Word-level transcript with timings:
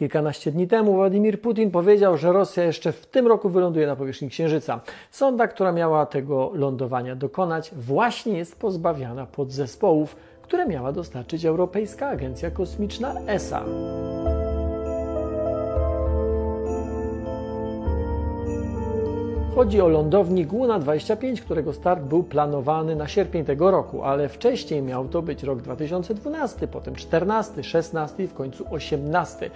Kilkanaście 0.00 0.52
dni 0.52 0.68
temu 0.68 0.94
Władimir 0.94 1.40
Putin 1.40 1.70
powiedział, 1.70 2.16
że 2.16 2.32
Rosja 2.32 2.64
jeszcze 2.64 2.92
w 2.92 3.06
tym 3.06 3.26
roku 3.26 3.48
wyląduje 3.48 3.86
na 3.86 3.96
powierzchni 3.96 4.28
Księżyca. 4.28 4.80
Sonda, 5.10 5.48
która 5.48 5.72
miała 5.72 6.06
tego 6.06 6.50
lądowania 6.54 7.16
dokonać, 7.16 7.70
właśnie 7.76 8.38
jest 8.38 8.56
pozbawiana 8.58 9.26
podzespołów, 9.26 10.16
które 10.42 10.66
miała 10.66 10.92
dostarczyć 10.92 11.44
Europejska 11.44 12.08
Agencja 12.08 12.50
Kosmiczna 12.50 13.14
ESA. 13.26 13.64
Chodzi 19.54 19.80
o 19.80 19.88
lądownik 19.88 20.52
Luna 20.52 20.78
25, 20.78 21.40
którego 21.40 21.72
start 21.72 22.02
był 22.02 22.22
planowany 22.22 22.96
na 22.96 23.08
sierpień 23.08 23.44
tego 23.44 23.70
roku, 23.70 24.02
ale 24.02 24.28
wcześniej 24.28 24.82
miał 24.82 25.08
to 25.08 25.22
być 25.22 25.42
rok 25.42 25.62
2012, 25.62 26.68
potem 26.68 26.94
14, 26.94 27.62
16 27.62 28.24
i 28.24 28.26
w 28.26 28.34
końcu 28.34 28.64
18. 28.70 29.50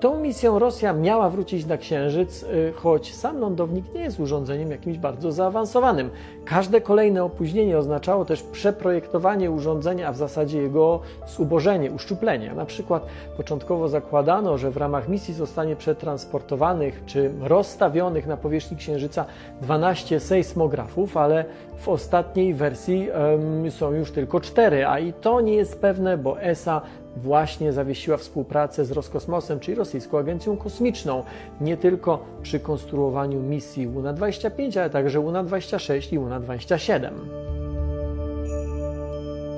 Tą 0.00 0.20
misją 0.20 0.58
Rosja 0.58 0.92
miała 0.92 1.30
wrócić 1.30 1.66
na 1.66 1.76
Księżyc, 1.76 2.42
y, 2.42 2.72
choć 2.76 3.14
sam 3.14 3.38
lądownik 3.38 3.94
nie 3.94 4.00
jest 4.00 4.20
urządzeniem 4.20 4.70
jakimś 4.70 4.98
bardzo 4.98 5.32
zaawansowanym. 5.32 6.10
Każde 6.44 6.80
kolejne 6.80 7.24
opóźnienie 7.24 7.78
oznaczało 7.78 8.24
też 8.24 8.42
przeprojektowanie 8.42 9.50
urządzenia, 9.50 10.08
a 10.08 10.12
w 10.12 10.16
zasadzie 10.16 10.62
jego 10.62 11.00
zubożenie, 11.36 11.90
uszczuplenie. 11.90 12.52
Na 12.54 12.66
przykład 12.66 13.06
początkowo 13.36 13.88
zakładano, 13.88 14.58
że 14.58 14.70
w 14.70 14.76
ramach 14.76 15.08
misji 15.08 15.34
zostanie 15.34 15.76
przetransportowanych 15.76 17.02
czy 17.06 17.30
rozstawionych 17.40 18.26
na 18.26 18.36
powierzchni 18.36 18.76
Księżyca 18.76 19.24
12 19.62 20.20
sejsmografów, 20.20 21.16
ale 21.16 21.44
w 21.76 21.88
ostatniej 21.88 22.54
wersji 22.54 23.08
um, 23.10 23.70
są 23.70 23.92
już 23.92 24.10
tylko 24.10 24.40
4, 24.40 24.86
a 24.86 24.98
i 24.98 25.12
to 25.12 25.40
nie 25.40 25.54
jest 25.54 25.80
pewne, 25.80 26.18
bo 26.18 26.42
ESA 26.42 26.82
właśnie 27.16 27.72
zawiesiła 27.72 28.16
współpracę 28.16 28.84
z 28.84 28.90
Roskosmosem, 28.90 29.60
czyli 29.60 29.74
rosyjską 29.74 30.18
agencją 30.18 30.56
kosmiczną, 30.56 31.22
nie 31.60 31.76
tylko 31.76 32.24
przy 32.42 32.60
konstruowaniu 32.60 33.40
misji 33.40 33.86
Luna-25, 33.86 34.78
ale 34.78 34.90
także 34.90 35.18
Luna-26 35.18 36.14
i 36.14 36.18
Luna-27. 36.18 37.10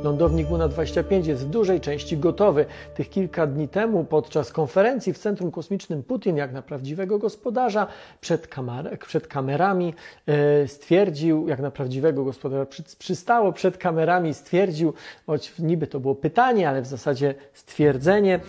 Lądownik 0.05 0.51
Luna-25 0.51 1.27
jest 1.27 1.47
w 1.47 1.51
dużej 1.51 1.81
części 1.81 2.19
gotowy. 2.19 2.67
Tych 2.95 3.11
kilka 3.11 3.47
dni 3.47 3.69
temu 3.69 4.05
podczas 4.05 4.53
konferencji 4.53 5.13
w 5.13 5.19
Centrum 5.19 5.51
Kosmicznym 5.51 6.03
Putin, 6.03 6.37
jak 6.37 6.53
na 6.53 6.63
prawdziwego 6.63 7.19
gospodarza, 7.19 7.87
przed, 8.21 8.47
kamer 8.47 8.99
przed 8.99 9.27
kamerami 9.27 9.95
e, 10.27 10.69
stwierdził, 10.69 11.49
jak 11.49 11.61
na 11.61 11.71
prawdziwego 11.71 12.25
gospodarza 12.25 12.67
przystało, 12.99 13.53
przed 13.53 13.79
kamerami 13.79 14.35
stwierdził, 14.35 14.93
choć 15.27 15.59
niby 15.59 15.87
to 15.87 16.01
było 16.01 16.15
pytanie, 16.15 16.69
ale 16.69 16.83
w 16.83 16.87
zasadzie 16.87 17.35
stwierdzenie, 17.53 18.35
e, 18.35 18.41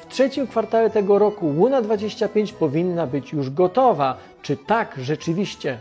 w 0.00 0.06
trzecim 0.08 0.46
kwartale 0.46 0.90
tego 0.90 1.18
roku 1.18 1.52
Luna-25 1.52 2.52
powinna 2.52 3.06
być 3.06 3.32
już 3.32 3.50
gotowa. 3.50 4.18
Czy 4.42 4.56
tak 4.56 4.94
rzeczywiście 4.98 5.78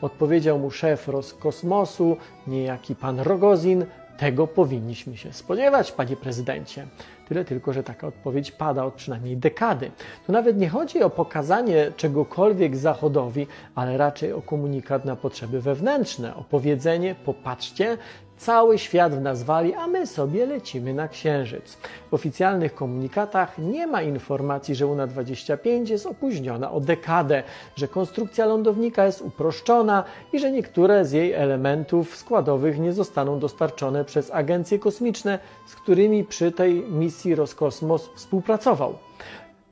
Odpowiedział 0.00 0.58
mu 0.58 0.70
szef 0.70 1.08
Roskosmosu, 1.08 2.16
niejaki 2.46 2.94
pan 2.94 3.20
Rogozin. 3.20 3.86
Tego 4.18 4.46
powinniśmy 4.46 5.16
się 5.16 5.32
spodziewać, 5.32 5.92
panie 5.92 6.16
prezydencie. 6.16 6.86
Tyle 7.28 7.44
tylko, 7.44 7.72
że 7.72 7.82
taka 7.82 8.06
odpowiedź 8.06 8.52
pada 8.52 8.84
od 8.84 8.94
przynajmniej 8.94 9.36
dekady. 9.36 9.90
Tu 10.26 10.32
nawet 10.32 10.58
nie 10.58 10.68
chodzi 10.68 11.02
o 11.02 11.10
pokazanie 11.10 11.92
czegokolwiek 11.96 12.76
Zachodowi, 12.76 13.46
ale 13.74 13.96
raczej 13.96 14.32
o 14.32 14.42
komunikat 14.42 15.04
na 15.04 15.16
potrzeby 15.16 15.60
wewnętrzne, 15.60 16.36
o 16.36 16.44
powiedzenie: 16.44 17.14
popatrzcie, 17.24 17.98
Cały 18.36 18.78
świat 18.78 19.14
w 19.14 19.20
nas 19.20 19.42
wali, 19.42 19.74
a 19.74 19.86
my 19.86 20.06
sobie 20.06 20.46
lecimy 20.46 20.94
na 20.94 21.08
Księżyc. 21.08 21.76
W 22.10 22.14
oficjalnych 22.14 22.74
komunikatach 22.74 23.58
nie 23.58 23.86
ma 23.86 24.02
informacji, 24.02 24.74
że 24.74 24.84
Luna 24.84 25.06
25 25.06 25.90
jest 25.90 26.06
opóźniona 26.06 26.72
o 26.72 26.80
dekadę, 26.80 27.42
że 27.76 27.88
konstrukcja 27.88 28.46
lądownika 28.46 29.06
jest 29.06 29.22
uproszczona 29.22 30.04
i 30.32 30.38
że 30.38 30.52
niektóre 30.52 31.04
z 31.04 31.12
jej 31.12 31.32
elementów 31.32 32.16
składowych 32.16 32.78
nie 32.78 32.92
zostaną 32.92 33.38
dostarczone 33.38 34.04
przez 34.04 34.30
agencje 34.30 34.78
kosmiczne, 34.78 35.38
z 35.66 35.74
którymi 35.74 36.24
przy 36.24 36.52
tej 36.52 36.82
misji 36.82 37.34
Roskosmos 37.34 38.10
współpracował. 38.14 38.98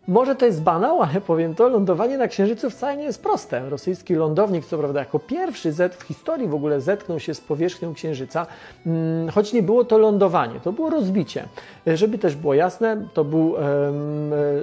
Może 0.09 0.35
to 0.35 0.47
jest 0.47 0.63
banał, 0.63 1.03
ale 1.03 1.21
powiem 1.21 1.55
to, 1.55 1.69
lądowanie 1.69 2.19
na 2.19 2.29
Księżycu 2.29 2.71
wcale 2.71 2.97
nie 2.97 3.05
jest 3.05 3.23
proste. 3.23 3.71
Rosyjski 3.71 4.15
lądownik, 4.15 4.67
co 4.67 4.79
prawda, 4.79 5.01
jako 5.01 5.19
pierwszy 5.19 5.73
Z 5.73 5.95
w 5.95 6.03
historii 6.03 6.49
w 6.49 6.55
ogóle 6.55 6.81
zetknął 6.81 7.21
się 7.21 7.35
z 7.35 7.41
powierzchnią 7.41 7.95
Księżyca, 7.95 8.47
mm, 8.87 9.29
choć 9.29 9.53
nie 9.53 9.63
było 9.63 9.85
to 9.85 9.99
lądowanie, 9.99 10.61
to 10.61 10.73
było 10.73 10.91
rozbicie. 10.91 11.49
Żeby 11.87 12.19
też 12.19 12.37
było 12.37 12.55
jasne, 12.55 13.09
to 13.15 13.25
był 13.25 13.51
um, 13.51 13.63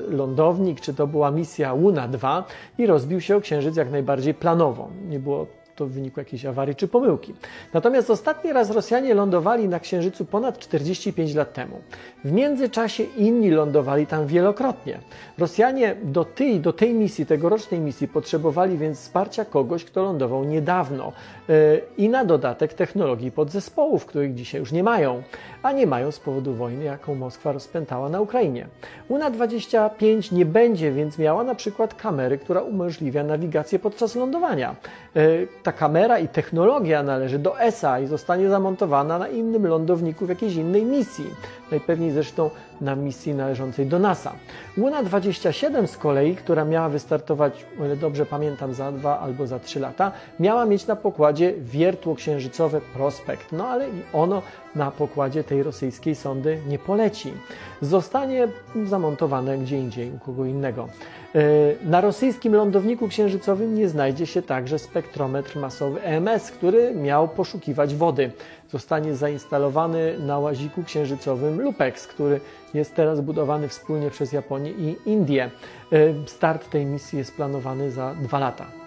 lądownik, 0.10 0.82
czy 0.82 0.94
to 0.94 1.08
była 1.08 1.32
misja 1.32 1.74
Luna 1.74 2.08
2 2.08 2.44
i 2.78 2.86
rozbił 2.86 3.22
się 3.22 3.36
o 3.36 3.42
Księżyc 3.42 3.76
jak 3.76 3.92
najbardziej 3.92 4.34
planowo. 4.34 4.90
Nie 5.10 5.20
było 5.20 5.48
to 5.82 5.88
w 5.88 5.92
wyniku 5.92 6.20
jakiejś 6.20 6.46
awarii 6.46 6.76
czy 6.76 6.88
pomyłki. 6.88 7.34
Natomiast 7.74 8.10
ostatni 8.10 8.54
raz 8.54 8.70
Rosjanie 8.72 9.14
lądowali 9.14 9.68
na 9.68 9.80
Księżycu 9.80 10.26
ponad 10.26 10.60
45 10.60 11.34
lat 11.36 11.54
temu. 11.54 11.82
W 12.24 12.32
międzyczasie 12.32 13.04
inni 13.04 13.50
lądowali 13.50 14.08
tam 14.08 14.28
wielokrotnie. 14.28 15.00
Rosjanie 15.38 15.96
do 16.04 16.26
tej, 16.26 16.60
do 16.60 16.74
tej 16.74 16.94
misji, 16.94 17.26
tegorocznej 17.26 17.80
misji, 17.80 18.08
potrzebowali 18.08 18.78
więc 18.78 19.00
wsparcia 19.00 19.46
kogoś, 19.46 19.86
kto 19.86 20.04
lądował 20.04 20.44
niedawno 20.44 21.12
yy, 21.48 21.82
i 21.98 22.10
na 22.10 22.26
dodatek 22.26 22.74
technologii 22.74 23.32
podzespołów, 23.32 24.06
których 24.06 24.34
dzisiaj 24.34 24.60
już 24.60 24.72
nie 24.72 24.84
mają, 24.84 25.24
a 25.64 25.72
nie 25.72 25.88
mają 25.88 26.12
z 26.12 26.20
powodu 26.20 26.54
wojny, 26.54 26.84
jaką 26.84 27.16
Moskwa 27.16 27.52
rozpętała 27.52 28.10
na 28.10 28.22
Ukrainie. 28.22 28.68
Luna-25 29.10 30.32
nie 30.32 30.46
będzie 30.46 30.92
więc 30.92 31.18
miała 31.18 31.44
na 31.44 31.56
przykład 31.56 31.94
kamery, 31.94 32.38
która 32.38 32.62
umożliwia 32.62 33.24
nawigację 33.24 33.80
podczas 33.80 34.16
lądowania. 34.16 34.76
Yy, 35.16 35.48
ta 35.72 35.78
kamera 35.78 36.20
i 36.20 36.28
technologia 36.28 37.04
należy 37.04 37.40
do 37.40 37.60
ESA 37.60 38.00
i 38.00 38.08
zostanie 38.08 38.50
zamontowana 38.50 39.20
na 39.20 39.28
innym 39.28 39.68
lądowniku 39.68 40.26
w 40.26 40.30
jakiejś 40.30 40.56
innej 40.56 40.86
misji. 40.86 41.26
Najpewniej 41.72 42.12
zresztą 42.12 42.50
na 42.82 42.96
misji 42.96 43.34
należącej 43.34 43.86
do 43.86 44.00
NASA. 44.00 44.32
Luna 44.78 45.04
27 45.04 45.88
z 45.88 45.98
kolei, 45.98 46.36
która 46.36 46.66
miała 46.66 46.90
wystartować, 46.90 47.66
o 47.82 47.86
ile 47.86 47.96
dobrze 47.96 48.26
pamiętam, 48.26 48.74
za 48.74 48.92
dwa 48.92 49.20
albo 49.20 49.48
za 49.48 49.60
trzy 49.60 49.80
lata, 49.80 50.12
miała 50.40 50.66
mieć 50.66 50.88
na 50.88 50.96
pokładzie 50.96 51.54
wiertło 51.58 52.16
księżycowe 52.16 52.82
Prospekt. 52.94 53.52
No 53.52 53.68
ale 53.68 53.90
i 53.90 54.02
ono 54.14 54.42
na 54.76 54.92
pokładzie 54.92 55.44
tej 55.44 55.64
rosyjskiej 55.64 56.16
sondy 56.16 56.60
nie 56.68 56.80
poleci. 56.80 57.34
Zostanie 57.82 58.48
zamontowane 58.86 59.58
gdzie 59.58 59.78
indziej, 59.78 60.12
u 60.12 60.20
kogo 60.20 60.46
innego. 60.46 60.88
E, 61.36 61.40
na 61.86 62.02
rosyjskim 62.02 62.56
lądowniku 62.56 63.08
księżycowym 63.08 63.76
nie 63.76 63.90
znajdzie 63.90 64.26
się 64.26 64.42
także 64.42 64.80
spektrometr 64.80 65.58
masowy 65.58 66.02
EMS, 66.02 66.52
który 66.52 66.96
miał 66.96 67.28
poszukiwać 67.28 67.96
wody. 67.96 68.32
Zostanie 68.70 69.16
zainstalowany 69.16 70.20
na 70.20 70.40
łaziku 70.40 70.84
księżycowym 70.84 71.62
LUPEX, 71.62 72.08
który 72.08 72.40
jest 72.74 72.96
teraz 72.96 73.22
budowany 73.22 73.68
wspólnie 73.68 74.10
przez 74.10 74.32
Japonię 74.32 74.72
i 74.72 74.96
Indię. 75.06 75.52
E, 75.92 75.98
start 76.28 76.70
tej 76.70 76.86
misji 76.86 77.18
jest 77.18 77.36
planowany 77.36 77.92
za 77.92 78.16
dwa 78.16 78.40
lata. 78.40 78.81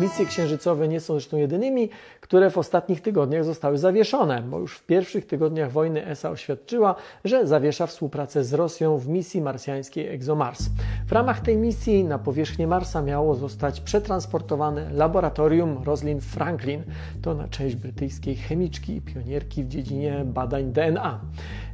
Misje 0.00 0.26
księżycowe 0.26 0.88
nie 0.88 1.00
są 1.00 1.14
zresztą 1.14 1.36
jedynymi, 1.36 1.88
które 2.20 2.50
w 2.50 2.58
ostatnich 2.58 3.02
tygodniach 3.02 3.44
zostały 3.44 3.78
zawieszone, 3.78 4.42
bo 4.42 4.58
już 4.58 4.78
w 4.78 4.86
pierwszych 4.86 5.26
tygodniach 5.26 5.72
wojny 5.72 6.06
ESA 6.06 6.30
oświadczyła, 6.30 6.94
że 7.24 7.46
zawiesza 7.46 7.86
współpracę 7.86 8.44
z 8.44 8.54
Rosją 8.54 8.98
w 8.98 9.08
misji 9.08 9.40
marsjańskiej 9.40 10.08
ExoMars. 10.08 10.62
W 11.06 11.12
ramach 11.12 11.40
tej 11.40 11.56
misji 11.56 12.04
na 12.04 12.18
powierzchnię 12.18 12.66
Marsa 12.66 13.02
miało 13.02 13.34
zostać 13.34 13.80
przetransportowane 13.80 14.90
laboratorium 14.92 15.82
Rosalind 15.84 16.24
Franklin, 16.24 16.82
to 17.22 17.34
na 17.34 17.48
cześć 17.48 17.76
brytyjskiej 17.76 18.36
chemiczki 18.36 18.96
i 18.96 19.00
pionierki 19.00 19.64
w 19.64 19.68
dziedzinie 19.68 20.22
badań 20.24 20.72
DNA. 20.72 21.20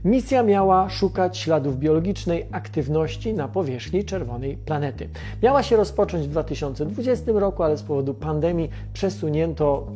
Misja 0.05 0.43
miała 0.43 0.91
szukać 0.91 1.39
śladów 1.39 1.79
biologicznej 1.79 2.47
aktywności 2.53 3.35
na 3.35 3.49
powierzchni 3.49 4.05
czerwonej 4.05 4.57
planety. 4.57 5.09
Miała 5.43 5.63
się 5.63 5.77
rozpocząć 5.77 6.27
w 6.27 6.31
2020 6.31 7.33
roku, 7.33 7.63
ale 7.63 7.77
z 7.77 7.83
powodu 7.83 8.14
pandemii 8.15 8.71
przesunięto 8.93 9.87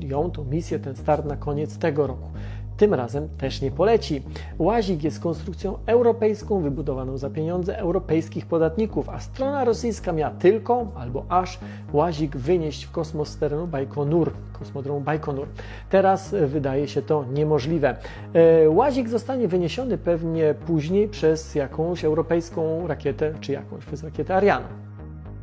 ją, 0.00 0.30
tą 0.30 0.44
misję, 0.44 0.78
ten 0.78 0.96
start 0.96 1.26
na 1.26 1.36
koniec 1.36 1.78
tego 1.78 2.06
roku. 2.06 2.28
Tym 2.76 2.94
razem 2.94 3.28
też 3.38 3.62
nie 3.62 3.70
poleci. 3.70 4.22
Łazik 4.58 5.04
jest 5.04 5.20
konstrukcją 5.20 5.78
europejską, 5.86 6.60
wybudowaną 6.60 7.18
za 7.18 7.30
pieniądze 7.30 7.78
europejskich 7.78 8.46
podatników, 8.46 9.08
a 9.08 9.20
strona 9.20 9.64
rosyjska 9.64 10.12
miała 10.12 10.34
tylko 10.34 10.86
albo 10.94 11.24
aż 11.28 11.58
łazik 11.92 12.36
wynieść 12.36 12.84
w 12.84 12.90
kosmos 12.90 13.28
z 13.28 13.36
terenu 13.38 13.66
Bajkonur, 13.66 14.32
kosmodromu 14.52 15.00
Bajkonur. 15.00 15.48
Teraz 15.90 16.34
e, 16.34 16.46
wydaje 16.46 16.88
się 16.88 17.02
to 17.02 17.24
niemożliwe. 17.32 17.96
E, 18.34 18.70
łazik 18.70 19.08
zostanie 19.08 19.48
wyniesiony 19.48 19.98
pewnie 19.98 20.54
później 20.66 21.08
przez 21.08 21.54
jakąś 21.54 22.04
europejską 22.04 22.86
rakietę, 22.86 23.34
czy 23.40 23.52
jakąś, 23.52 23.84
przez 23.84 24.04
rakietę 24.04 24.36
Ariane. 24.36 24.91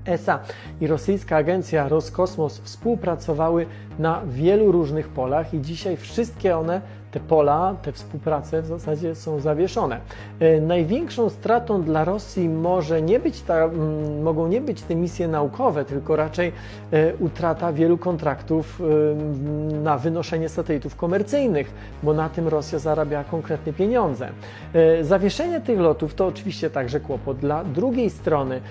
ESA 0.06 0.40
i 0.81 0.88
rosyjska 0.88 1.38
agencja 1.38 1.90
Roskosmos 1.90 2.60
współpracowały 2.60 3.66
na 4.00 4.22
wielu 4.28 4.72
różnych 4.72 5.07
polach 5.07 5.54
i 5.54 5.62
dzisiaj 5.62 5.98
wszystkie 5.98 6.57
one 6.57 6.81
te 7.11 7.19
pola, 7.19 7.75
te 7.81 7.91
współprace 7.91 8.61
w 8.61 8.65
zasadzie 8.65 9.15
są 9.15 9.39
zawieszone. 9.39 10.00
E, 10.39 10.61
największą 10.61 11.29
stratą 11.29 11.83
dla 11.83 12.06
Rosji 12.06 12.50
może 12.50 13.01
nie 13.01 13.19
być 13.19 13.41
ta, 13.41 13.69
mogą 14.23 14.47
nie 14.47 14.61
być 14.61 14.81
te 14.81 14.95
misje 14.95 15.27
naukowe, 15.27 15.85
tylko 15.85 16.15
raczej 16.15 16.51
e, 16.91 17.15
utrata 17.15 17.73
wielu 17.73 17.97
kontraktów 17.97 18.81
e, 18.81 19.73
na 19.83 19.97
wynoszenie 19.97 20.50
satelitów 20.50 20.95
komercyjnych, 20.95 21.71
bo 22.03 22.13
na 22.13 22.29
tym 22.29 22.47
Rosja 22.47 22.79
zarabia 22.79 23.23
konkretne 23.23 23.73
pieniądze. 23.73 24.29
Zawieszenie 25.01 25.62
tych 25.62 25.79
lotów 25.79 26.13
to 26.13 26.27
oczywiście 26.27 26.69
także 26.69 27.00
kłopot 27.00 27.38
dla 27.38 27.63
drugiej 27.63 28.09
strony. 28.09 28.62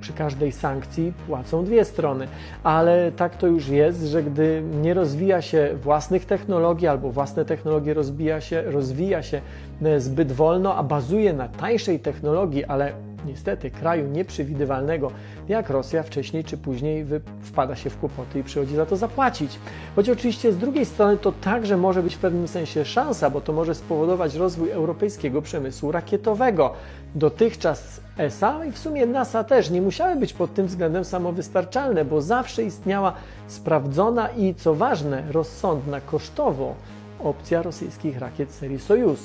Przy 0.00 0.12
każdej 0.12 0.52
sankcji 0.52 1.12
płacą 1.26 1.64
dwie 1.64 1.84
strony, 1.84 2.28
ale 2.62 3.12
tak 3.12 3.36
to 3.36 3.46
już 3.46 3.68
jest, 3.68 4.02
że 4.02 4.22
gdy 4.22 4.62
nie 4.82 4.94
rozwija 4.94 5.42
się 5.42 5.70
własnych 5.82 6.24
technologii 6.24 6.88
albo 6.98 7.12
własne 7.12 7.44
technologie 7.44 7.94
rozwija 7.94 8.40
się, 8.40 8.62
rozwija 8.62 9.22
się 9.22 9.40
e, 9.82 10.00
zbyt 10.00 10.32
wolno, 10.32 10.74
a 10.74 10.82
bazuje 10.82 11.32
na 11.32 11.48
tańszej 11.48 12.00
technologii, 12.00 12.64
ale 12.64 12.92
niestety 13.26 13.70
kraju 13.70 14.06
nieprzewidywalnego 14.06 15.10
jak 15.48 15.70
Rosja 15.70 16.02
wcześniej 16.02 16.44
czy 16.44 16.56
później 16.56 17.06
wpada 17.42 17.76
się 17.76 17.90
w 17.90 17.98
kłopoty 17.98 18.38
i 18.38 18.44
przychodzi 18.44 18.76
za 18.76 18.86
to 18.86 18.96
zapłacić. 18.96 19.58
Choć 19.96 20.10
oczywiście 20.10 20.52
z 20.52 20.58
drugiej 20.58 20.84
strony 20.84 21.16
to 21.16 21.32
także 21.32 21.76
może 21.76 22.02
być 22.02 22.14
w 22.14 22.18
pewnym 22.18 22.48
sensie 22.48 22.84
szansa, 22.84 23.30
bo 23.30 23.40
to 23.40 23.52
może 23.52 23.74
spowodować 23.74 24.34
rozwój 24.34 24.70
europejskiego 24.70 25.42
przemysłu 25.42 25.92
rakietowego. 25.92 26.72
Dotychczas 27.14 28.00
ESA 28.18 28.64
i 28.64 28.72
w 28.72 28.78
sumie 28.78 29.06
NASA 29.06 29.44
też 29.44 29.70
nie 29.70 29.82
musiały 29.82 30.16
być 30.16 30.32
pod 30.32 30.54
tym 30.54 30.66
względem 30.66 31.04
samowystarczalne, 31.04 32.04
bo 32.04 32.22
zawsze 32.22 32.62
istniała 32.62 33.12
sprawdzona 33.46 34.28
i 34.28 34.54
co 34.54 34.74
ważne, 34.74 35.22
rozsądna 35.30 36.00
kosztowo 36.00 36.74
opcja 37.20 37.62
rosyjskich 37.62 38.18
rakiet 38.18 38.52
serii 38.52 38.78
Sojus. 38.78 39.20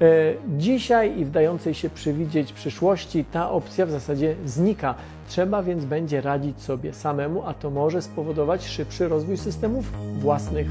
E, 0.00 0.34
dzisiaj 0.58 1.18
i 1.18 1.24
w 1.24 1.30
dającej 1.30 1.74
się 1.74 1.90
przewidzieć 1.90 2.52
przyszłości 2.52 3.24
ta 3.32 3.50
opcja 3.50 3.86
w 3.86 3.90
zasadzie 3.90 4.34
znika. 4.46 4.94
Trzeba 5.28 5.62
więc 5.62 5.84
będzie 5.84 6.20
radzić 6.20 6.62
sobie 6.62 6.92
samemu, 6.92 7.42
a 7.46 7.54
to 7.54 7.70
może 7.70 8.02
spowodować 8.02 8.66
szybszy 8.66 9.08
rozwój 9.08 9.36
systemów 9.36 9.84
własnych. 10.18 10.66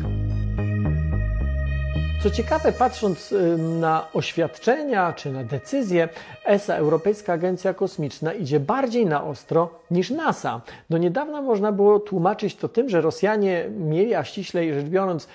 Co 2.23 2.29
ciekawe, 2.29 2.71
patrząc 2.71 3.33
na 3.79 4.07
oświadczenia 4.13 5.13
czy 5.13 5.31
na 5.31 5.43
decyzje, 5.43 6.09
ESA, 6.45 6.75
Europejska 6.75 7.33
Agencja 7.33 7.73
Kosmiczna, 7.73 8.33
idzie 8.33 8.59
bardziej 8.59 9.05
na 9.05 9.23
ostro 9.23 9.69
niż 9.91 10.09
NASA. 10.09 10.61
Do 10.89 10.97
niedawna 10.97 11.41
można 11.41 11.71
było 11.71 11.99
tłumaczyć 11.99 12.55
to 12.55 12.67
tym, 12.67 12.89
że 12.89 13.01
Rosjanie 13.01 13.65
mieli, 13.69 14.15
a 14.15 14.23
ściślej 14.23 14.73
rzecz 14.73 14.85
biorąc, 14.85 15.27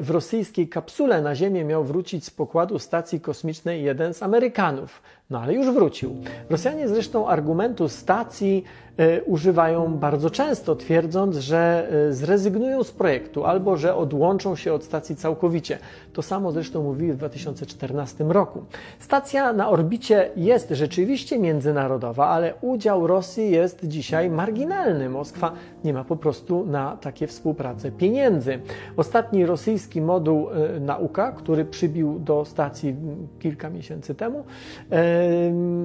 w 0.00 0.10
rosyjskiej 0.10 0.68
kapsule 0.68 1.22
na 1.22 1.34
Ziemię 1.34 1.64
miał 1.64 1.84
wrócić 1.84 2.24
z 2.24 2.30
pokładu 2.30 2.78
stacji 2.78 3.20
kosmicznej 3.20 3.84
jeden 3.84 4.14
z 4.14 4.22
Amerykanów. 4.22 5.02
No 5.30 5.40
ale 5.40 5.54
już 5.54 5.70
wrócił. 5.70 6.16
Rosjanie 6.50 6.88
zresztą 6.88 7.28
argumentu 7.28 7.88
stacji 7.88 8.64
y, 9.00 9.22
używają 9.26 9.98
bardzo 9.98 10.30
często, 10.30 10.76
twierdząc, 10.76 11.36
że 11.36 11.88
y, 12.08 12.14
zrezygnują 12.14 12.84
z 12.84 12.90
projektu 12.90 13.44
albo 13.44 13.76
że 13.76 13.96
odłączą 13.96 14.56
się 14.56 14.72
od 14.72 14.84
stacji 14.84 15.16
całkowicie. 15.16 15.78
To 16.12 16.22
samo 16.22 16.52
zresztą 16.52 16.82
mówili 16.82 17.12
w 17.12 17.16
2014 17.16 18.24
roku. 18.24 18.64
Stacja 18.98 19.52
na 19.52 19.70
orbicie 19.70 20.30
jest 20.36 20.70
rzeczywiście 20.70 21.38
międzynarodowa, 21.38 22.28
ale 22.28 22.54
udział 22.60 23.06
Rosji 23.06 23.50
jest 23.50 23.80
dzisiaj 23.82 24.30
marginalny. 24.30 25.08
Moskwa 25.08 25.52
nie 25.84 25.92
ma 25.92 26.04
po 26.04 26.16
prostu 26.16 26.66
na 26.66 26.96
takie 26.96 27.26
współpracę 27.26 27.92
pieniędzy. 27.92 28.60
Ostatni 28.96 29.46
rosyjski 29.46 29.71
moduł 30.00 30.48
y, 30.50 30.80
Nauka, 30.80 31.32
który 31.32 31.64
przybił 31.64 32.18
do 32.18 32.44
stacji 32.44 32.96
kilka 33.38 33.70
miesięcy 33.70 34.14
temu, 34.14 34.44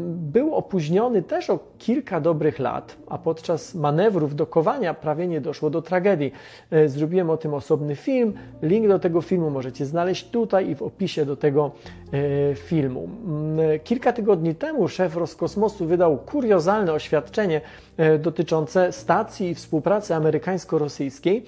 był 0.07 0.55
opóźniony 0.55 1.21
też 1.23 1.49
o 1.49 1.59
kilka 1.77 2.21
dobrych 2.21 2.59
lat, 2.59 2.97
a 3.07 3.17
podczas 3.17 3.75
manewrów 3.75 4.35
dokowania 4.35 4.93
prawie 4.93 5.27
nie 5.27 5.41
doszło 5.41 5.69
do 5.69 5.81
tragedii. 5.81 6.31
E, 6.71 6.89
zrobiłem 6.89 7.29
o 7.29 7.37
tym 7.37 7.53
osobny 7.53 7.95
film. 7.95 8.33
Link 8.61 8.87
do 8.87 8.99
tego 8.99 9.21
filmu 9.21 9.49
możecie 9.49 9.85
znaleźć 9.85 10.29
tutaj 10.29 10.69
i 10.69 10.75
w 10.75 10.81
opisie 10.81 11.25
do 11.25 11.35
tego 11.35 11.71
e, 12.13 12.55
filmu. 12.55 13.09
Mm, 13.25 13.79
kilka 13.83 14.13
tygodni 14.13 14.55
temu 14.55 14.87
szef 14.87 15.15
Roskosmosu 15.15 15.85
wydał 15.85 16.17
kuriozalne 16.17 16.93
oświadczenie 16.93 17.61
e, 17.97 18.19
dotyczące 18.19 18.91
stacji 18.91 19.49
i 19.49 19.55
współpracy 19.55 20.15
amerykańsko-rosyjskiej. 20.15 21.43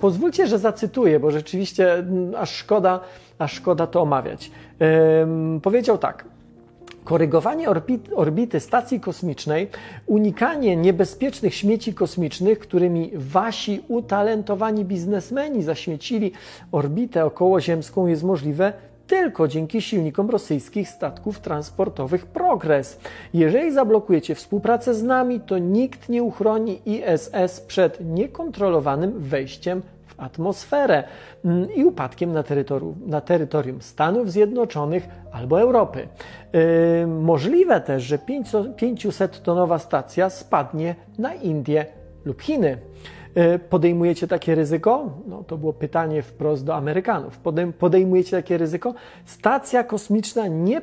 Pozwólcie, 0.00 0.46
że 0.46 0.58
zacytuję, 0.58 1.19
bo 1.20 1.30
rzeczywiście 1.30 1.94
mm, 1.94 2.34
aż 2.34 2.54
szkoda, 2.54 3.00
aż 3.38 3.52
szkoda 3.52 3.86
to 3.86 4.02
omawiać. 4.02 4.50
Powiedział 5.62 5.98
tak. 5.98 6.24
Korygowanie 7.04 7.68
orbity 8.14 8.60
stacji 8.60 9.00
kosmicznej, 9.00 9.68
unikanie 10.06 10.76
niebezpiecznych 10.76 11.54
śmieci 11.54 11.94
kosmicznych, 11.94 12.58
którymi 12.58 13.10
wasi 13.14 13.84
utalentowani 13.88 14.84
biznesmeni 14.84 15.62
zaśmiecili 15.62 16.32
orbitę 16.72 17.24
okołoziemską, 17.24 18.06
jest 18.06 18.22
możliwe 18.22 18.72
tylko 19.06 19.48
dzięki 19.48 19.82
silnikom 19.82 20.30
rosyjskich 20.30 20.88
statków 20.88 21.40
transportowych 21.40 22.26
Progress. 22.26 22.98
Jeżeli 23.34 23.72
zablokujecie 23.72 24.34
współpracę 24.34 24.94
z 24.94 25.02
nami, 25.02 25.40
to 25.40 25.58
nikt 25.58 26.08
nie 26.08 26.22
uchroni 26.22 26.80
ISS 26.86 27.60
przed 27.60 27.98
niekontrolowanym 28.04 29.12
wejściem 29.18 29.82
atmosferę 30.16 31.04
mm, 31.44 31.74
i 31.74 31.84
upadkiem 31.84 32.32
na 32.32 32.42
terytorium, 32.42 32.94
na 33.06 33.20
terytorium 33.20 33.80
Stanów 33.80 34.32
Zjednoczonych 34.32 35.08
albo 35.32 35.60
Europy. 35.60 36.08
Yy, 36.52 37.06
możliwe 37.06 37.80
też, 37.80 38.02
że 38.02 38.18
500-tonowa 38.18 39.78
stacja 39.78 40.30
spadnie 40.30 40.94
na 41.18 41.34
Indie 41.34 41.86
lub 42.24 42.42
Chiny. 42.42 42.78
Yy, 43.34 43.58
podejmujecie 43.58 44.28
takie 44.28 44.54
ryzyko? 44.54 45.18
No, 45.26 45.44
to 45.44 45.58
było 45.58 45.72
pytanie 45.72 46.22
wprost 46.22 46.64
do 46.64 46.74
Amerykanów. 46.74 47.40
Podejmujecie 47.78 48.36
takie 48.36 48.58
ryzyko? 48.58 48.94
Stacja 49.24 49.84
kosmiczna 49.84 50.46
nie, 50.46 50.82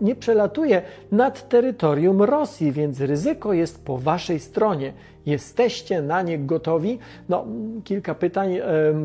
nie 0.00 0.16
przelatuje 0.16 0.82
nad 1.12 1.48
terytorium 1.48 2.22
Rosji, 2.22 2.72
więc 2.72 3.00
ryzyko 3.00 3.52
jest 3.52 3.84
po 3.84 3.98
waszej 3.98 4.40
stronie. 4.40 4.92
Jesteście 5.28 6.02
na 6.02 6.22
nie 6.22 6.38
gotowi? 6.38 6.98
No, 7.28 7.46
kilka 7.84 8.14
pytań. 8.14 8.58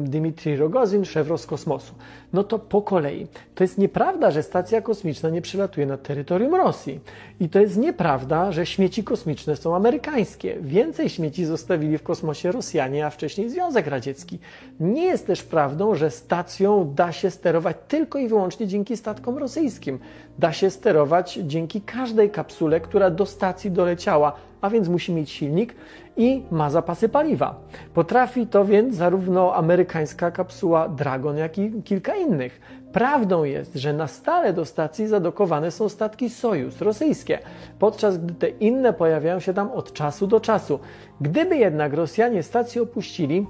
Dmitrij 0.03 0.55
Rogozin, 0.55 1.05
szef 1.05 1.29
Roskosmosu. 1.29 1.93
No 2.33 2.43
to 2.43 2.59
po 2.59 2.81
kolei. 2.81 3.27
To 3.55 3.63
jest 3.63 3.77
nieprawda, 3.77 4.31
że 4.31 4.43
stacja 4.43 4.81
kosmiczna 4.81 5.29
nie 5.29 5.41
przelatuje 5.41 5.85
nad 5.85 6.03
terytorium 6.03 6.55
Rosji. 6.55 6.99
I 7.39 7.49
to 7.49 7.59
jest 7.59 7.77
nieprawda, 7.77 8.51
że 8.51 8.65
śmieci 8.65 9.03
kosmiczne 9.03 9.55
są 9.55 9.75
amerykańskie. 9.75 10.57
Więcej 10.61 11.09
śmieci 11.09 11.45
zostawili 11.45 11.97
w 11.97 12.03
kosmosie 12.03 12.51
Rosjanie, 12.51 13.05
a 13.05 13.09
wcześniej 13.09 13.49
Związek 13.49 13.87
Radziecki. 13.87 14.39
Nie 14.79 15.03
jest 15.03 15.27
też 15.27 15.43
prawdą, 15.43 15.95
że 15.95 16.11
stacją 16.11 16.93
da 16.95 17.11
się 17.11 17.31
sterować 17.31 17.77
tylko 17.87 18.19
i 18.19 18.27
wyłącznie 18.27 18.67
dzięki 18.67 18.97
statkom 18.97 19.37
rosyjskim. 19.37 19.99
Da 20.39 20.53
się 20.53 20.69
sterować 20.69 21.39
dzięki 21.43 21.81
każdej 21.81 22.29
kapsule, 22.29 22.79
która 22.79 23.09
do 23.09 23.25
stacji 23.25 23.71
doleciała 23.71 24.33
a 24.63 24.69
więc 24.69 24.89
musi 24.89 25.13
mieć 25.13 25.31
silnik 25.31 25.75
i 26.17 26.43
ma 26.51 26.69
zapasy 26.69 27.09
paliwa. 27.09 27.59
Potrafi 27.93 28.47
to 28.47 28.65
więc 28.65 28.95
zarówno 28.95 29.55
amerykańska 29.55 30.31
kapsuła 30.31 30.89
Dragon, 30.89 31.37
jak 31.37 31.57
i 31.57 31.83
kilka 31.83 32.15
innych. 32.15 32.61
Prawdą 32.93 33.43
jest, 33.43 33.75
że 33.75 33.93
na 33.93 34.07
stale 34.07 34.53
do 34.53 34.65
stacji 34.65 35.07
zadokowane 35.07 35.71
są 35.71 35.89
statki 35.89 36.29
Sojus 36.29 36.81
rosyjskie, 36.81 37.39
podczas 37.79 38.17
gdy 38.17 38.33
te 38.33 38.49
inne 38.49 38.93
pojawiają 38.93 39.39
się 39.39 39.53
tam 39.53 39.71
od 39.71 39.93
czasu 39.93 40.27
do 40.27 40.39
czasu. 40.39 40.79
Gdyby 41.21 41.57
jednak 41.57 41.93
Rosjanie 41.93 42.43
stację 42.43 42.81
opuścili, 42.81 43.45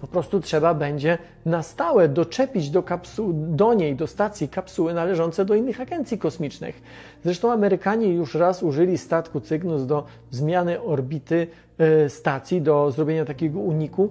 po 0.00 0.06
prostu 0.06 0.40
trzeba 0.40 0.74
będzie 0.74 1.18
na 1.46 1.62
stałe 1.62 2.08
doczepić 2.08 2.70
do, 2.70 2.82
kapsu- 2.82 3.32
do 3.34 3.74
niej, 3.74 3.96
do 3.96 4.06
stacji 4.06 4.48
kapsuły 4.48 4.94
należące 4.94 5.44
do 5.44 5.54
innych 5.54 5.80
agencji 5.80 6.18
kosmicznych. 6.18 6.82
Zresztą 7.24 7.52
Amerykanie 7.52 8.08
już 8.08 8.34
raz 8.34 8.62
użyli 8.62 8.98
statku 8.98 9.40
Cygnus 9.40 9.86
do 9.86 10.04
zmiany 10.30 10.82
orbity 10.82 11.46
stacji, 12.08 12.62
do 12.62 12.90
zrobienia 12.90 13.24
takiego 13.24 13.60
uniku. 13.60 14.10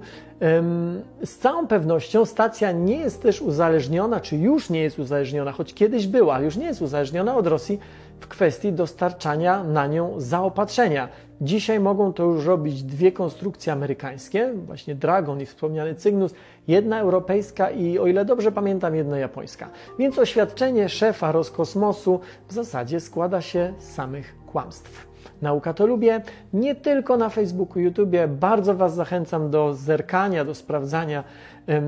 Z 1.23 1.37
całą 1.37 1.67
pewnością 1.67 2.25
stacja 2.25 2.71
nie 2.71 2.97
jest 2.97 3.21
też 3.21 3.41
uzależniona, 3.41 4.19
czy 4.19 4.37
już 4.37 4.69
nie 4.69 4.81
jest 4.81 4.99
uzależniona, 4.99 5.51
choć 5.51 5.73
kiedyś 5.73 6.07
była, 6.07 6.35
ale 6.35 6.45
już 6.45 6.57
nie 6.57 6.65
jest 6.65 6.81
uzależniona 6.81 7.37
od 7.37 7.47
Rosji 7.47 7.79
w 8.19 8.27
kwestii 8.27 8.73
dostarczania 8.73 9.63
na 9.63 9.87
nią 9.87 10.13
zaopatrzenia. 10.17 11.09
Dzisiaj 11.41 11.79
mogą 11.79 12.13
to 12.13 12.23
już 12.23 12.45
robić 12.45 12.83
dwie 12.83 13.11
konstrukcje 13.11 13.73
amerykańskie, 13.73 14.53
właśnie 14.65 14.95
Dragon 14.95 15.41
i 15.41 15.45
wspomniany 15.45 15.95
Cygnus, 15.95 16.33
jedna 16.67 16.99
europejska 16.99 17.69
i 17.69 17.99
o 17.99 18.07
ile 18.07 18.25
dobrze 18.25 18.51
pamiętam, 18.51 18.95
jedna 18.95 19.17
japońska. 19.17 19.69
Więc 19.99 20.19
oświadczenie 20.19 20.89
szefa 20.89 21.31
Roskosmosu 21.31 22.19
w 22.47 22.53
zasadzie 22.53 22.99
składa 22.99 23.41
się 23.41 23.73
z 23.77 23.93
samych 23.93 24.35
kłamstw. 24.45 25.07
Nauka 25.41 25.73
to 25.73 25.87
lubię 25.87 26.21
nie 26.53 26.75
tylko 26.75 27.17
na 27.17 27.29
Facebooku, 27.29 27.79
YouTube. 27.79 28.15
Bardzo 28.27 28.75
Was 28.75 28.95
zachęcam 28.95 29.49
do 29.49 29.73
zerkania, 29.73 30.45
do 30.45 30.55
sprawdzania 30.55 31.23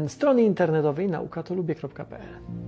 strony 0.08 0.44
internetowej 0.44 1.08
naukatolubie.pl. 1.08 2.67